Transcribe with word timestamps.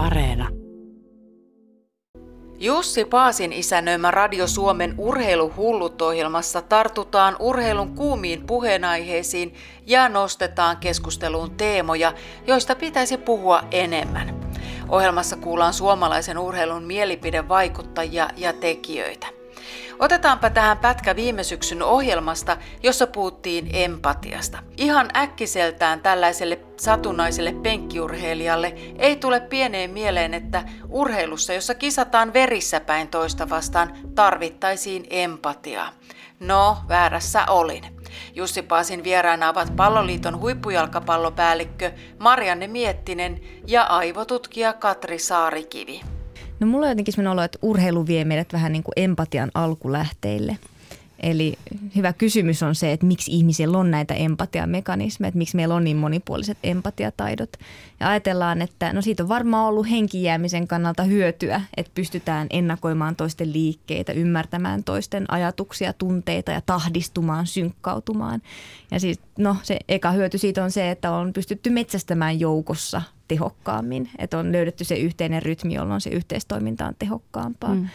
Areena. 0.00 0.48
Jussi 2.58 3.04
Paasin 3.04 3.52
isännöimä 3.52 4.10
Radio 4.10 4.46
Suomen 4.46 4.94
urheiluhullut-ohjelmassa 4.98 6.62
tartutaan 6.62 7.36
urheilun 7.38 7.94
kuumiin 7.94 8.46
puheenaiheisiin 8.46 9.54
ja 9.86 10.08
nostetaan 10.08 10.76
keskusteluun 10.76 11.50
teemoja, 11.50 12.12
joista 12.46 12.76
pitäisi 12.76 13.16
puhua 13.16 13.62
enemmän. 13.70 14.40
Ohjelmassa 14.88 15.36
kuullaan 15.36 15.72
suomalaisen 15.72 16.38
urheilun 16.38 16.82
mielipidevaikuttajia 16.82 18.28
ja 18.36 18.52
tekijöitä. 18.52 19.39
Otetaanpa 19.98 20.50
tähän 20.50 20.78
pätkä 20.78 21.16
viime 21.16 21.44
syksyn 21.44 21.82
ohjelmasta, 21.82 22.56
jossa 22.82 23.06
puhuttiin 23.06 23.70
empatiasta. 23.72 24.58
Ihan 24.76 25.08
äkkiseltään 25.16 26.00
tällaiselle 26.00 26.58
satunnaiselle 26.76 27.52
penkkiurheilijalle 27.52 28.74
ei 28.98 29.16
tule 29.16 29.40
pieneen 29.40 29.90
mieleen, 29.90 30.34
että 30.34 30.62
urheilussa, 30.88 31.52
jossa 31.52 31.74
kisataan 31.74 32.32
verissä 32.32 32.80
päin 32.80 33.08
toista 33.08 33.48
vastaan, 33.48 33.92
tarvittaisiin 34.14 35.06
empatiaa. 35.10 35.92
No, 36.40 36.76
väärässä 36.88 37.46
olin. 37.46 37.82
Jussi 38.34 38.62
Paasin 38.62 39.04
vieraana 39.04 39.48
ovat 39.48 39.76
Palloliiton 39.76 40.40
huippujalkapallopäällikkö 40.40 41.92
Marianne 42.18 42.66
Miettinen 42.66 43.40
ja 43.66 43.82
aivotutkija 43.82 44.72
Katri 44.72 45.18
Saarikivi. 45.18 46.00
No 46.60 46.66
mulla 46.66 46.86
on 46.86 46.90
jotenkin 46.90 47.14
sellainen 47.14 47.32
olo, 47.32 47.42
että 47.42 47.58
urheilu 47.62 48.06
vie 48.06 48.24
meidät 48.24 48.52
vähän 48.52 48.72
niin 48.72 48.82
kuin 48.82 48.92
empatian 48.96 49.50
alkulähteille. 49.54 50.58
Eli 51.22 51.58
hyvä 51.96 52.12
kysymys 52.12 52.62
on 52.62 52.74
se, 52.74 52.92
että 52.92 53.06
miksi 53.06 53.32
ihmisillä 53.32 53.78
on 53.78 53.90
näitä 53.90 54.14
empatiamekanismeja, 54.14 55.28
että 55.28 55.38
miksi 55.38 55.56
meillä 55.56 55.74
on 55.74 55.84
niin 55.84 55.96
monipuoliset 55.96 56.58
empatiataidot. 56.62 57.50
Ja 58.00 58.08
ajatellaan, 58.08 58.62
että 58.62 58.92
no 58.92 59.02
siitä 59.02 59.22
on 59.22 59.28
varmaan 59.28 59.68
ollut 59.68 59.90
henkijäämisen 59.90 60.68
kannalta 60.68 61.02
hyötyä, 61.02 61.60
että 61.76 61.92
pystytään 61.94 62.46
ennakoimaan 62.50 63.16
toisten 63.16 63.52
liikkeitä, 63.52 64.12
ymmärtämään 64.12 64.84
toisten 64.84 65.32
ajatuksia, 65.32 65.92
tunteita 65.92 66.52
ja 66.52 66.60
tahdistumaan, 66.60 67.46
synkkautumaan. 67.46 68.42
Ja 68.90 69.00
siis 69.00 69.20
no 69.38 69.56
se 69.62 69.78
eka 69.88 70.10
hyöty 70.10 70.38
siitä 70.38 70.64
on 70.64 70.70
se, 70.70 70.90
että 70.90 71.10
on 71.10 71.32
pystytty 71.32 71.70
metsästämään 71.70 72.40
joukossa 72.40 73.02
tehokkaammin, 73.30 74.10
että 74.18 74.38
on 74.38 74.52
löydetty 74.52 74.84
se 74.84 74.94
yhteinen 74.94 75.42
rytmi, 75.42 75.74
jolloin 75.74 76.00
se 76.00 76.10
yhteistoiminta 76.10 76.86
on 76.86 76.94
tehokkaampaa. 76.98 77.74
Mm. 77.74 77.88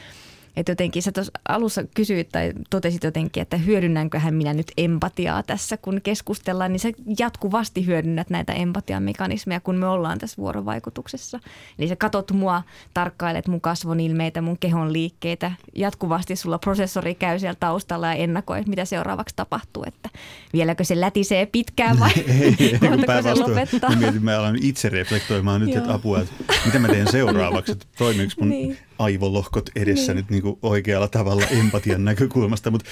Että 0.56 0.72
jotenkin 0.72 1.02
sä 1.02 1.12
tuossa 1.12 1.32
alussa 1.48 1.84
kysyit 1.96 2.30
tai 2.30 2.54
totesit 2.70 3.04
jotenkin, 3.04 3.42
että 3.42 3.58
hyödynnänkö 3.58 4.20
minä 4.32 4.54
nyt 4.54 4.72
empatiaa 4.78 5.44
tässä, 5.44 5.78
kun 5.78 6.02
keskustellaan, 6.04 6.72
niin 6.72 6.80
sä 6.80 6.90
jatkuvasti 7.20 7.86
hyödynnät 7.86 8.30
näitä 8.30 8.54
empatiamekanismeja, 8.54 9.60
kun 9.60 9.76
me 9.76 9.88
ollaan 9.88 10.18
tässä 10.18 10.38
vuorovaikutuksessa. 10.38 11.40
Eli 11.80 11.88
sä 11.88 11.96
katot 11.96 12.32
mua, 12.32 12.64
tarkkailet 12.94 13.48
mun 13.48 13.62
kasvon 13.62 14.00
ilmeitä, 14.00 14.42
mun 14.42 14.58
kehon 14.60 14.94
liikkeitä. 14.94 15.52
Jatkuvasti 15.76 16.36
sulla 16.36 16.58
prosessori 16.58 17.16
käy 17.16 17.40
siellä 17.40 17.58
taustalla 17.60 18.08
ja 18.08 18.14
ennakoi, 18.14 18.64
mitä 18.68 18.86
seuraavaksi 18.86 19.36
tapahtuu, 19.36 19.84
että 19.88 20.10
vieläkö 20.54 20.84
se 20.84 21.02
lätisee 21.02 21.46
pitkään 21.46 22.00
vai 22.00 22.12
ei, 22.28 22.56
ei, 22.62 23.24
se 23.24 23.34
lopettaa. 23.34 23.90
Mä 23.90 23.96
mietin, 23.96 24.24
mä 24.24 24.40
alan 24.40 24.58
itse 24.62 24.90
reflektoimaan 24.90 25.62
nyt, 25.62 25.76
että 25.76 25.94
apua, 25.94 26.20
että 26.20 26.34
mitä 26.66 26.80
mä 26.80 26.88
teen 26.88 27.12
seuraavaksi, 27.12 27.72
että 27.72 27.86
toimiiko 27.98 28.34
mun 28.40 28.50
niin 28.50 28.78
aivolohkot 29.00 29.70
edessä 29.76 30.14
niin. 30.14 30.18
nyt 30.18 30.30
niin 30.30 30.42
kuin 30.42 30.60
oikealla 30.62 31.08
tavalla 31.08 31.46
empatian 31.46 32.06
näkökulmasta. 32.12 32.72
Mutta 32.72 32.90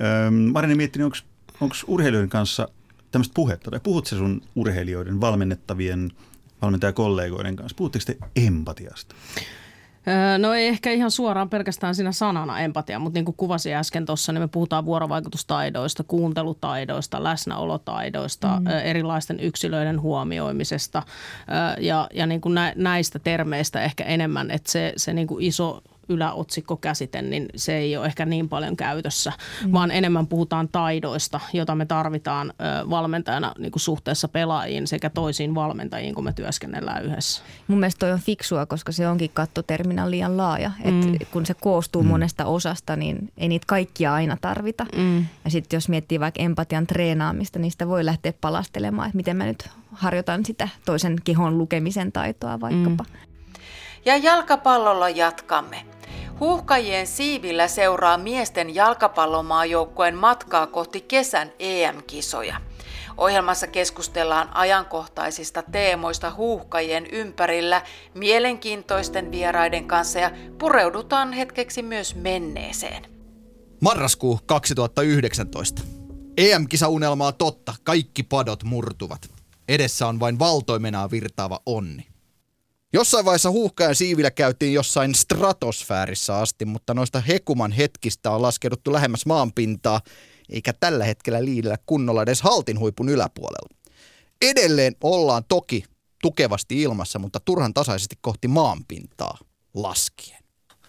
ähm, 0.00 0.76
miettinyt, 0.76 1.24
onko 1.60 1.74
urheilijoiden 1.86 2.30
kanssa 2.30 2.68
tämmöistä 3.10 3.34
puhetta, 3.34 3.70
tai 3.70 3.80
puhut 3.82 4.06
se 4.06 4.16
sun 4.16 4.42
urheilijoiden, 4.54 5.20
valmennettavien 5.20 6.10
valmentajakollegoiden 6.62 7.56
kanssa, 7.56 7.76
puhutteko 7.76 8.04
te 8.06 8.16
empatiasta? 8.36 9.14
No 10.38 10.54
ei 10.54 10.66
ehkä 10.66 10.90
ihan 10.90 11.10
suoraan 11.10 11.50
pelkästään 11.50 11.94
siinä 11.94 12.12
sanana 12.12 12.60
empatia, 12.60 12.98
mutta 12.98 13.16
niin 13.16 13.24
kuin 13.24 13.36
kuvasin 13.36 13.74
äsken 13.74 14.06
tuossa, 14.06 14.32
niin 14.32 14.42
me 14.42 14.48
puhutaan 14.48 14.84
vuorovaikutustaidoista, 14.84 16.04
kuuntelutaidoista, 16.04 17.24
läsnäolotaidoista, 17.24 18.60
mm. 18.60 18.66
erilaisten 18.66 19.40
yksilöiden 19.40 20.00
huomioimisesta 20.00 21.02
ja, 21.78 22.08
ja 22.14 22.26
niin 22.26 22.40
kuin 22.40 22.54
näistä 22.76 23.18
termeistä 23.18 23.82
ehkä 23.82 24.04
enemmän, 24.04 24.50
että 24.50 24.72
se, 24.72 24.92
se 24.96 25.12
niin 25.12 25.26
kuin 25.26 25.44
iso 25.44 25.82
yläotsikkokäsite, 26.10 27.22
niin 27.22 27.46
se 27.56 27.76
ei 27.76 27.96
ole 27.96 28.06
ehkä 28.06 28.26
niin 28.26 28.48
paljon 28.48 28.76
käytössä, 28.76 29.32
mm. 29.64 29.72
vaan 29.72 29.90
enemmän 29.90 30.26
puhutaan 30.26 30.68
taidoista, 30.68 31.40
jota 31.52 31.74
me 31.74 31.86
tarvitaan 31.86 32.52
valmentajana 32.90 33.52
niin 33.58 33.72
kuin 33.72 33.80
suhteessa 33.80 34.28
pelaajiin 34.28 34.86
sekä 34.86 35.10
toisiin 35.10 35.54
valmentajiin, 35.54 36.14
kun 36.14 36.24
me 36.24 36.32
työskennellään 36.32 37.04
yhdessä. 37.04 37.42
Mun 37.68 37.80
mielestä 37.80 37.98
toi 37.98 38.12
on 38.12 38.18
fiksua, 38.20 38.66
koska 38.66 38.92
se 38.92 39.08
onkin 39.08 39.30
kattoterminal 39.34 40.10
liian 40.10 40.36
laaja. 40.36 40.70
Mm. 40.84 41.14
Et 41.14 41.28
kun 41.30 41.46
se 41.46 41.54
koostuu 41.54 42.02
mm. 42.02 42.08
monesta 42.08 42.44
osasta, 42.44 42.96
niin 42.96 43.32
ei 43.36 43.48
niitä 43.48 43.64
kaikkia 43.66 44.14
aina 44.14 44.36
tarvita. 44.40 44.86
Mm. 44.96 45.26
Ja 45.44 45.50
sitten 45.50 45.76
jos 45.76 45.88
miettii 45.88 46.20
vaikka 46.20 46.42
empatian 46.42 46.86
treenaamista, 46.86 47.58
niin 47.58 47.70
sitä 47.70 47.88
voi 47.88 48.04
lähteä 48.04 48.32
palastelemaan, 48.40 49.06
että 49.06 49.16
miten 49.16 49.36
mä 49.36 49.44
nyt 49.46 49.68
harjoitan 49.92 50.44
sitä 50.44 50.68
toisen 50.84 51.16
kehon 51.24 51.58
lukemisen 51.58 52.12
taitoa 52.12 52.60
vaikkapa. 52.60 53.04
Mm. 53.04 53.18
Ja 54.04 54.16
jalkapallolla 54.16 55.08
jatkamme. 55.08 55.84
Huuhkajien 56.40 57.06
siivillä 57.06 57.68
seuraa 57.68 58.18
miesten 58.18 58.74
jalkapallomaajoukkueen 58.74 60.16
matkaa 60.16 60.66
kohti 60.66 61.00
kesän 61.00 61.52
EM-kisoja. 61.58 62.60
Ohjelmassa 63.16 63.66
keskustellaan 63.66 64.56
ajankohtaisista 64.56 65.62
teemoista 65.62 66.30
huuhkajien 66.34 67.06
ympärillä 67.12 67.82
mielenkiintoisten 68.14 69.30
vieraiden 69.30 69.88
kanssa 69.88 70.18
ja 70.18 70.30
pureudutaan 70.58 71.32
hetkeksi 71.32 71.82
myös 71.82 72.14
menneeseen. 72.14 73.06
Marraskuu 73.80 74.40
2019. 74.46 75.82
EM-kisaunelmaa 76.36 77.32
totta, 77.32 77.74
kaikki 77.84 78.22
padot 78.22 78.64
murtuvat. 78.64 79.30
Edessä 79.68 80.06
on 80.06 80.20
vain 80.20 80.38
valtoimenaa 80.38 81.10
virtaava 81.10 81.60
onni. 81.66 82.09
Jossain 82.92 83.24
vaiheessa 83.24 83.50
huuhkajan 83.50 83.94
siivillä 83.94 84.30
käytiin 84.30 84.72
jossain 84.72 85.14
stratosfäärissä 85.14 86.38
asti, 86.38 86.64
mutta 86.64 86.94
noista 86.94 87.20
hekuman 87.20 87.72
hetkistä 87.72 88.30
on 88.30 88.42
laskeuduttu 88.42 88.92
lähemmäs 88.92 89.26
maanpintaa, 89.26 90.00
eikä 90.48 90.72
tällä 90.72 91.04
hetkellä 91.04 91.44
liidellä 91.44 91.76
kunnolla 91.86 92.22
edes 92.22 92.42
haltin 92.42 92.78
huipun 92.78 93.08
yläpuolella. 93.08 93.76
Edelleen 94.42 94.96
ollaan 95.02 95.44
toki 95.48 95.84
tukevasti 96.22 96.82
ilmassa, 96.82 97.18
mutta 97.18 97.40
turhan 97.44 97.74
tasaisesti 97.74 98.16
kohti 98.20 98.48
maanpintaa 98.48 99.38
laskien. 99.74 100.42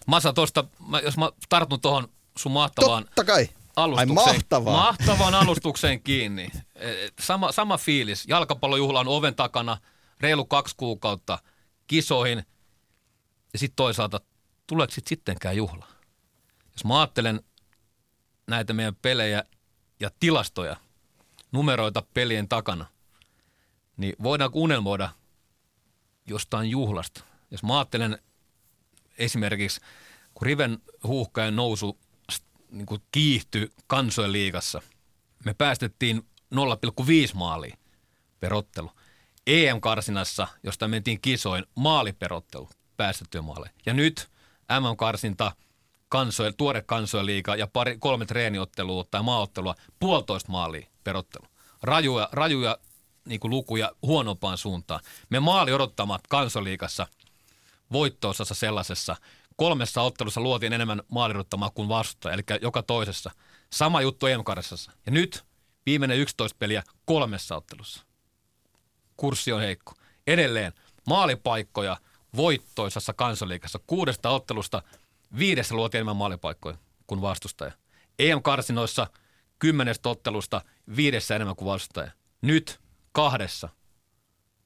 Masa, 0.06 0.32
tuosta, 0.32 0.64
jos 1.02 1.16
mä 1.16 1.30
tartun 1.48 1.80
tuohon 1.80 2.08
sun 2.38 2.52
mahtavaan 2.52 3.04
Totta 3.04 3.24
kai. 3.24 3.48
alustukseen, 3.76 4.18
Ai 4.18 4.34
mahtavaa. 4.34 4.76
mahtavaan 4.76 5.34
alustukseen 5.34 6.02
kiinni. 6.02 6.50
E, 6.74 6.90
sama, 7.20 7.52
sama 7.52 7.78
fiilis. 7.78 8.24
Jalkapallojuhla 8.28 9.00
on 9.00 9.08
oven 9.08 9.34
takana, 9.34 9.78
reilu 10.20 10.44
kaksi 10.44 10.74
kuukautta– 10.76 11.38
kisoihin 11.92 12.44
ja 13.52 13.58
sitten 13.58 13.76
toisaalta, 13.76 14.20
tuleeko 14.66 14.92
sit 14.92 15.06
sittenkään 15.06 15.56
juhla? 15.56 15.86
Jos 16.72 16.84
mä 16.84 17.00
ajattelen 17.00 17.40
näitä 18.46 18.72
meidän 18.72 18.94
pelejä 18.94 19.44
ja 20.00 20.10
tilastoja, 20.20 20.76
numeroita 21.52 22.02
pelien 22.14 22.48
takana, 22.48 22.86
niin 23.96 24.14
voidaanko 24.22 24.58
unelmoida 24.58 25.10
jostain 26.26 26.70
juhlasta? 26.70 27.24
Jos 27.50 27.62
mä 27.62 27.78
ajattelen 27.78 28.18
esimerkiksi, 29.18 29.80
kun 30.34 30.46
Riven 30.46 30.78
huuhkajan 31.04 31.56
nousu 31.56 31.98
niin 32.70 32.86
kuin 32.86 33.02
kiihtyi 33.12 33.72
kansojen 33.86 34.32
liigassa, 34.32 34.82
me 35.44 35.54
päästettiin 35.54 36.26
0,5 36.54 37.34
maaliin 37.34 37.78
per 38.40 38.54
ottelu. 38.54 38.90
EM-karsinassa, 39.46 40.48
josta 40.62 40.88
mentiin 40.88 41.20
kisoin, 41.20 41.64
maaliperottelu 41.74 42.68
päästettyä 42.96 43.42
maaleja. 43.42 43.72
Ja 43.86 43.94
nyt 43.94 44.30
MM-karsinta, 44.80 45.52
kansojen, 46.08 46.54
tuore 46.56 46.84
liiga 47.22 47.56
ja 47.56 47.66
pari, 47.66 47.96
kolme 47.98 48.26
treeniottelua 48.26 49.04
tai 49.10 49.22
maaottelua, 49.22 49.74
puolitoista 49.98 50.52
maalia 50.52 50.86
perottelu. 51.04 51.46
Rajuja, 51.82 52.28
rajuja 52.32 52.78
niin 53.24 53.40
lukuja 53.42 53.92
huonompaan 54.02 54.58
suuntaan. 54.58 55.00
Me 55.30 55.40
maali 55.40 55.72
odottamat 55.72 56.20
kansoliikassa 56.28 57.06
voittoosassa 57.92 58.54
sellaisessa. 58.54 59.16
Kolmessa 59.56 60.02
ottelussa 60.02 60.40
luotiin 60.40 60.72
enemmän 60.72 61.02
maalirottamaa 61.08 61.70
kuin 61.70 61.88
vastustaja, 61.88 62.34
eli 62.34 62.42
joka 62.60 62.82
toisessa. 62.82 63.30
Sama 63.72 64.00
juttu 64.00 64.26
em 64.26 64.40
Ja 65.06 65.12
nyt 65.12 65.44
viimeinen 65.86 66.18
11 66.18 66.56
peliä 66.58 66.82
kolmessa 67.04 67.56
ottelussa 67.56 68.04
kurssi 69.16 69.52
on 69.52 69.60
heikko. 69.60 69.92
Edelleen 70.26 70.72
maalipaikkoja 71.06 71.96
voittoisessa 72.36 73.12
kansaliikassa 73.12 73.80
kuudesta 73.86 74.30
ottelusta 74.30 74.82
viidessä 75.38 75.74
luotiin 75.74 75.98
enemmän 75.98 76.16
maalipaikkoja 76.16 76.76
kuin 77.06 77.20
vastustaja. 77.20 77.72
EM-karsinoissa 78.18 79.06
kymmenestä 79.58 80.08
ottelusta 80.08 80.62
viidessä 80.96 81.36
enemmän 81.36 81.56
kuin 81.56 81.66
vastustaja. 81.66 82.10
Nyt 82.42 82.80
kahdessa 83.12 83.68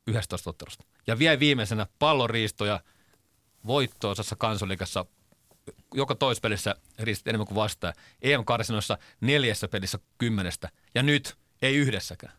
11 0.06 0.50
ottelusta. 0.50 0.84
Ja 1.06 1.18
vielä 1.18 1.40
viimeisenä 1.40 1.86
palloriistoja 1.98 2.80
voittoisessa 3.66 4.36
kansolikassa 4.36 5.06
joka 5.94 6.14
toispelissä 6.14 6.74
ristit 6.98 7.28
enemmän 7.28 7.46
kuin 7.46 7.56
vastaan. 7.56 7.94
EM-karsinoissa 8.22 8.98
neljässä 9.20 9.68
pelissä 9.68 9.98
kymmenestä 10.18 10.68
ja 10.94 11.02
nyt 11.02 11.36
ei 11.62 11.76
yhdessäkään. 11.76 12.32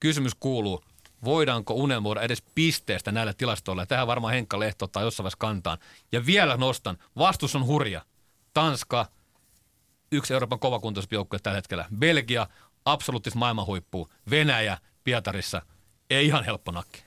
Kysymys 0.00 0.34
kuuluu, 0.34 0.84
voidaanko 1.24 1.74
unelmoida 1.74 2.20
edes 2.22 2.42
pisteestä 2.54 3.12
näillä 3.12 3.32
tilastoilla. 3.32 3.86
Tähän 3.86 4.06
varmaan 4.06 4.34
Henkka 4.34 4.60
Lehto 4.60 4.84
ottaa 4.84 5.02
jossain 5.02 5.24
vaiheessa 5.24 5.38
kantaan. 5.38 5.78
Ja 6.12 6.26
vielä 6.26 6.56
nostan, 6.56 6.98
vastus 7.18 7.56
on 7.56 7.66
hurja. 7.66 8.02
Tanska, 8.54 9.06
yksi 10.12 10.32
Euroopan 10.32 10.58
kovakuntoisempi 10.58 11.16
joukkue 11.16 11.38
tällä 11.38 11.56
hetkellä. 11.56 11.84
Belgia, 11.98 12.46
absoluuttis 12.84 13.34
maailmanhuippu. 13.34 14.08
Venäjä, 14.30 14.78
Pietarissa, 15.04 15.62
ei 16.10 16.26
ihan 16.26 16.44
helppo 16.44 16.72
nakki. 16.72 17.02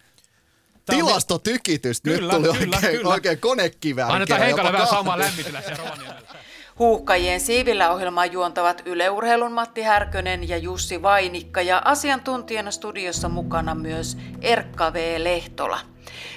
Tilastotykitys. 0.85 2.03
Nyt 2.03 2.19
tuli 2.29 2.57
kyllä, 2.57 2.77
oikein, 2.77 2.97
kyllä. 2.97 3.09
oikein 3.09 3.39
konekiväärin. 3.39 4.15
Annetaan 4.15 4.41
Heikalle 4.41 4.73
vähän 4.73 4.87
samaa 4.87 5.19
lämmitellä 5.19 5.61
siellä 5.61 5.83
Huuhkajien 6.79 7.39
siivillä 7.39 7.91
ohjelmaa 7.91 8.25
juontavat 8.25 8.81
Yleurheilun 8.85 9.51
Matti 9.51 9.81
Härkönen 9.81 10.49
ja 10.49 10.57
Jussi 10.57 11.01
Vainikka 11.01 11.61
ja 11.61 11.81
asiantuntijana 11.85 12.71
studiossa 12.71 13.29
mukana 13.29 13.75
myös 13.75 14.17
Erkka 14.41 14.93
V. 14.93 15.15
Lehtola. 15.17 15.79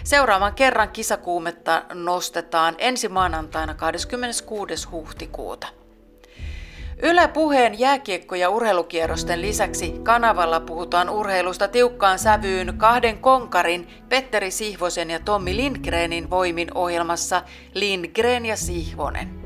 Seuraavan 0.05 0.55
kerran 0.55 0.89
kisakuumetta 0.89 1.83
nostetaan 1.95 2.75
ensi 2.79 3.09
maanantaina 3.09 3.75
26. 3.75 4.89
huhtikuuta. 4.89 5.67
Yle 7.03 7.29
Puheen 7.29 7.79
jääkiekko- 7.79 8.35
ja 8.35 8.51
urheilukierrosten 8.51 9.43
lisäksi 9.43 9.95
kanavalla 10.03 10.61
puhutaan 10.61 11.11
urheilusta 11.11 11.69
tiukkaan 11.69 12.19
sävyyn 12.19 12.75
kahden 12.79 13.19
konkarin 13.19 13.89
Petteri 14.09 14.51
Sihvosen 14.51 15.11
ja 15.11 15.21
Tommi 15.21 15.57
Lindgrenin 15.57 16.31
voimin 16.31 16.69
ohjelmassa 16.75 17.43
Lindgren 17.75 18.47
ja 18.47 18.57
Sihvonen. 18.57 19.42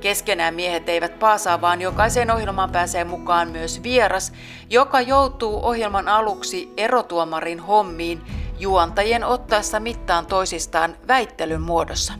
Keskenään 0.00 0.54
miehet 0.54 0.88
eivät 0.88 1.18
paasaa, 1.18 1.60
vaan 1.60 1.80
jokaiseen 1.80 2.30
ohjelmaan 2.30 2.70
pääsee 2.70 3.04
mukaan 3.04 3.48
myös 3.48 3.82
vieras, 3.82 4.32
joka 4.70 5.00
joutuu 5.00 5.64
ohjelman 5.64 6.08
aluksi 6.08 6.72
erotuomarin 6.76 7.60
hommiin 7.60 8.20
juontajien 8.58 9.24
ottaessa 9.24 9.80
mittaan 9.80 10.26
toisistaan 10.26 10.96
väittelyn 11.08 11.60
muodossa. 11.60 12.12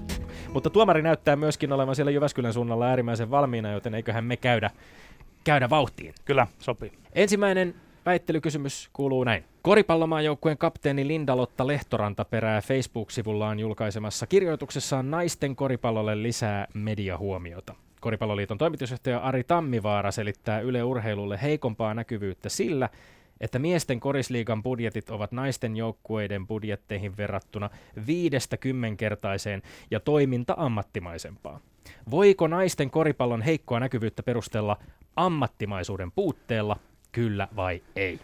Mutta 0.53 0.71
tuomari 0.71 1.03
näyttää 1.03 1.37
myöskin 1.37 1.73
olevan 1.73 1.97
siellä 1.97 2.11
Jyväskylän 2.11 2.53
suunnalla 2.53 2.87
äärimmäisen 2.87 3.31
valmiina, 3.31 3.73
joten 3.73 3.95
eiköhän 3.95 4.25
me 4.25 4.37
käydä, 4.37 4.71
käydä 5.45 5.71
vauhtiin. 5.71 6.15
Kyllä, 6.25 6.47
sopii. 6.59 6.93
Ensimmäinen 7.13 7.75
väittelykysymys 8.07 8.91
kuuluu 8.93 9.25
näin. 9.25 9.45
Koripallomaajoukkueen 9.63 10.59
kapteeni 10.59 11.09
Linda-Lotta 11.09 11.67
Lehtoranta 11.67 12.25
perää 12.25 12.61
Facebook-sivullaan 12.61 13.59
julkaisemassa 13.59 14.27
kirjoituksessaan 14.27 15.11
naisten 15.11 15.57
koripallolle 15.57 16.23
lisää 16.23 16.67
mediahuomiota. 16.75 17.75
Koripalloliiton 18.01 18.59
toimitusjohtaja 18.59 19.19
Ari 19.19 19.45
Tammivaara 19.45 20.11
selittää 20.11 20.61
Yle 20.61 20.83
Urheilulle 20.83 21.39
heikompaa 21.43 21.95
näkyvyyttä 21.95 22.49
sillä, 22.49 22.89
että 23.41 23.59
miesten 23.59 24.01
korisliigan 24.01 24.63
budjetit 24.63 25.11
ovat 25.11 25.33
naisten 25.33 25.77
joukkueiden 25.77 26.47
budjetteihin 26.47 27.17
verrattuna 27.17 27.71
viidestä 28.07 28.57
kymmenkertaiseen 28.57 29.63
ja 29.91 30.01
toiminta 30.01 30.55
ammattimaisempaa. 30.57 31.61
Voiko 32.11 32.47
naisten 32.49 32.91
koripallon 32.91 33.43
heikkoa 33.43 33.81
näkyvyyttä 33.81 34.23
perustella 34.23 34.77
ammattimaisuuden 35.17 36.13
puutteella, 36.13 36.77
kyllä 37.13 37.49
vai 37.57 37.83
ei? 37.97 38.21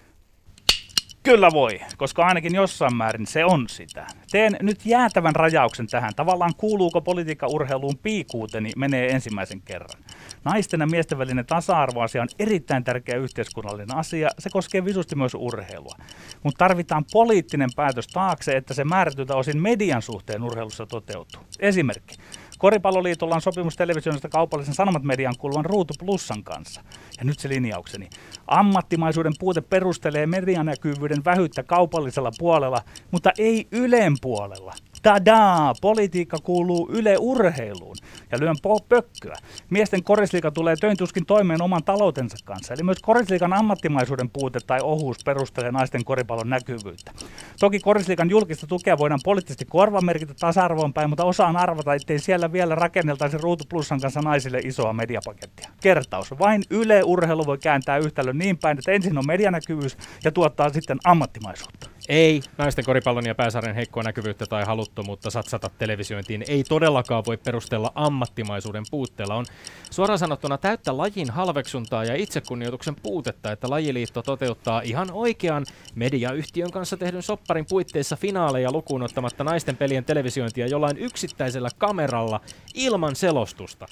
Kyllä 1.26 1.50
voi, 1.52 1.80
koska 1.96 2.26
ainakin 2.26 2.54
jossain 2.54 2.96
määrin 2.96 3.26
se 3.26 3.44
on 3.44 3.68
sitä. 3.68 4.06
Teen 4.30 4.56
nyt 4.62 4.86
jäätävän 4.86 5.36
rajauksen 5.36 5.86
tähän. 5.86 6.14
Tavallaan 6.14 6.54
kuuluuko 6.56 7.00
politiikka-urheiluun 7.00 7.98
piikuuteni 8.02 8.70
menee 8.76 9.08
ensimmäisen 9.08 9.60
kerran. 9.60 10.02
Naisten 10.44 10.80
ja 10.80 10.86
miesten 10.86 11.18
välinen 11.18 11.46
tasa-arvoasia 11.46 12.22
on 12.22 12.28
erittäin 12.38 12.84
tärkeä 12.84 13.16
yhteiskunnallinen 13.16 13.96
asia. 13.96 14.28
Se 14.38 14.50
koskee 14.50 14.84
visusti 14.84 15.16
myös 15.16 15.34
urheilua. 15.34 15.94
Mutta 16.42 16.58
tarvitaan 16.58 17.04
poliittinen 17.12 17.70
päätös 17.76 18.06
taakse, 18.06 18.56
että 18.56 18.74
se 18.74 18.84
määrätytä 18.84 19.34
osin 19.34 19.62
median 19.62 20.02
suhteen 20.02 20.42
urheilussa 20.42 20.86
toteutuu. 20.86 21.42
Esimerkki. 21.60 22.16
Koripalloliitolla 22.58 23.34
on 23.34 23.40
sopimus 23.40 23.76
televisioista 23.76 24.28
kaupallisen 24.28 24.74
sanomat 24.74 25.02
median 25.02 25.34
kuuluvan 25.38 25.64
Ruutu 25.64 25.94
Plussan 25.98 26.44
kanssa. 26.44 26.80
Ja 27.18 27.24
nyt 27.24 27.38
se 27.38 27.48
linjaukseni. 27.48 28.08
Ammattimaisuuden 28.46 29.32
puute 29.38 29.60
perustelee 29.60 30.26
medianäkyvyyden 30.26 31.24
vähyyttä 31.24 31.62
kaupallisella 31.62 32.30
puolella, 32.38 32.82
mutta 33.10 33.30
ei 33.38 33.68
Ylen 33.72 34.12
puolella. 34.20 34.72
Tadaa! 35.06 35.74
Politiikka 35.80 36.36
kuuluu 36.42 36.88
Yle 36.92 37.16
Urheiluun 37.18 37.96
ja 38.32 38.40
lyön 38.40 38.56
po- 38.56 38.84
pökköä. 38.88 39.34
Miesten 39.70 40.02
korisliika 40.02 40.50
tulee 40.50 40.76
töintuskin 40.76 41.26
toimeen 41.26 41.62
oman 41.62 41.84
taloutensa 41.84 42.36
kanssa. 42.44 42.74
Eli 42.74 42.82
myös 42.82 42.98
korisliikan 43.02 43.52
ammattimaisuuden 43.52 44.30
puute 44.30 44.58
tai 44.66 44.80
ohuus 44.82 45.16
perustelee 45.24 45.72
naisten 45.72 46.04
koripallon 46.04 46.50
näkyvyyttä. 46.50 47.12
Toki 47.60 47.78
korisliikan 47.78 48.30
julkista 48.30 48.66
tukea 48.66 48.98
voidaan 48.98 49.20
poliittisesti 49.24 49.64
korvamerkitä 49.64 50.34
tasa-arvoon 50.34 50.92
päin, 50.92 51.08
mutta 51.08 51.24
osaan 51.24 51.56
arvata, 51.56 51.94
ettei 51.94 52.18
siellä 52.18 52.52
vielä 52.52 52.74
rakenneltaisi 52.74 53.38
Ruutu 53.38 53.64
Plussan 53.68 54.00
kanssa 54.00 54.20
naisille 54.20 54.58
isoa 54.58 54.92
mediapakettia. 54.92 55.70
Kertaus. 55.80 56.30
Vain 56.38 56.62
Yle 56.70 57.02
Urheilu 57.04 57.46
voi 57.46 57.58
kääntää 57.58 57.98
yhtälön 57.98 58.38
niin 58.38 58.58
päin, 58.58 58.78
että 58.78 58.92
ensin 58.92 59.18
on 59.18 59.26
medianäkyvyys 59.26 59.96
ja 60.24 60.32
tuottaa 60.32 60.68
sitten 60.68 60.98
ammattimaisuutta. 61.04 61.95
Ei 62.08 62.40
naisten 62.58 62.84
koripallon 62.84 63.26
ja 63.26 63.34
pääsarjan 63.34 63.74
heikkoa 63.74 64.02
näkyvyyttä 64.02 64.46
tai 64.46 64.64
haluttomuutta 64.64 65.30
satsata 65.30 65.70
televisiointiin 65.78 66.44
ei 66.48 66.64
todellakaan 66.64 67.24
voi 67.26 67.36
perustella 67.36 67.92
ammattimaisuuden 67.94 68.84
puutteella. 68.90 69.34
On 69.34 69.44
suoraan 69.90 70.18
sanottuna 70.18 70.58
täyttä 70.58 70.96
lajin 70.96 71.30
halveksuntaa 71.30 72.04
ja 72.04 72.14
itsekunnioituksen 72.14 72.96
puutetta, 73.02 73.52
että 73.52 73.70
lajiliitto 73.70 74.22
toteuttaa 74.22 74.80
ihan 74.80 75.08
oikean 75.12 75.66
mediayhtiön 75.94 76.70
kanssa 76.70 76.96
tehdyn 76.96 77.22
sopparin 77.22 77.66
puitteissa 77.68 78.16
finaaleja 78.16 78.72
lukuun 78.72 79.02
ottamatta 79.02 79.44
naisten 79.44 79.76
pelien 79.76 80.04
televisiointia 80.04 80.66
jollain 80.66 80.98
yksittäisellä 80.98 81.68
kameralla 81.78 82.40
ilman 82.74 83.16
selostusta. 83.16 83.86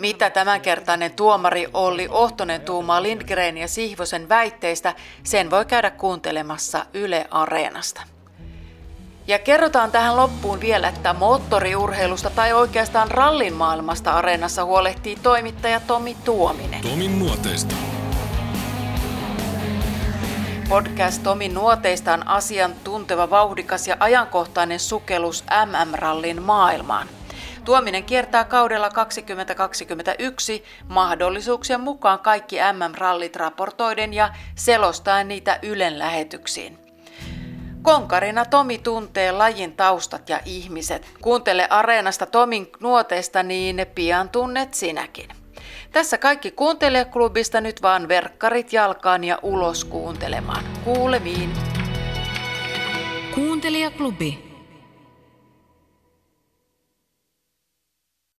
Mitä 0.00 0.30
tämänkertainen 0.30 1.12
tuomari 1.12 1.66
Olli 1.74 2.08
Ohtonen 2.10 2.60
tuumaa 2.60 3.02
Lindgren 3.02 3.58
ja 3.58 3.68
Sihvosen 3.68 4.28
väitteistä, 4.28 4.94
sen 5.24 5.50
voi 5.50 5.64
käydä 5.64 5.90
kuuntelemassa 5.90 6.86
Yle 6.94 7.26
Areenasta. 7.52 8.02
Ja 9.26 9.38
kerrotaan 9.38 9.90
tähän 9.90 10.16
loppuun 10.16 10.60
vielä, 10.60 10.88
että 10.88 11.12
moottoriurheilusta 11.12 12.30
tai 12.30 12.52
oikeastaan 12.52 13.10
rallin 13.10 13.54
maailmasta 13.54 14.12
areenassa 14.12 14.64
huolehtii 14.64 15.16
toimittaja 15.22 15.80
Tomi 15.80 16.16
Tuominen. 16.24 16.80
Tomin 16.82 17.18
nuoteista. 17.18 17.74
Podcast 20.68 21.22
Tomin 21.22 21.54
nuoteista 21.54 22.12
on 22.12 22.26
asiantunteva, 22.26 23.30
vauhdikas 23.30 23.88
ja 23.88 23.96
ajankohtainen 24.00 24.80
sukellus 24.80 25.44
MM-rallin 25.66 26.42
maailmaan. 26.42 27.08
Tuominen 27.64 28.04
kiertää 28.04 28.44
kaudella 28.44 28.90
2021 28.90 30.64
mahdollisuuksien 30.88 31.80
mukaan 31.80 32.18
kaikki 32.18 32.56
MM-rallit 32.56 33.36
raportoiden 33.36 34.14
ja 34.14 34.30
selostaen 34.54 35.28
niitä 35.28 35.58
Ylen 35.62 35.98
lähetyksiin. 35.98 36.81
Konkarina 37.82 38.44
Tomi 38.44 38.78
tuntee 38.78 39.32
lajin 39.32 39.72
taustat 39.72 40.28
ja 40.28 40.40
ihmiset. 40.44 41.06
Kuuntele 41.20 41.66
Areenasta 41.70 42.26
Tomin 42.26 42.68
nuoteista, 42.80 43.42
niin 43.42 43.86
pian 43.94 44.28
tunnet 44.28 44.74
sinäkin. 44.74 45.28
Tässä 45.92 46.18
kaikki 46.18 46.50
kuuntelijaklubista 46.50 47.60
nyt 47.60 47.82
vaan 47.82 48.08
verkkarit 48.08 48.72
jalkaan 48.72 49.24
ja 49.24 49.38
ulos 49.42 49.84
kuuntelemaan. 49.84 50.64
Kuulemiin. 50.84 51.52
Kuuntelijaklubi. 53.34 54.51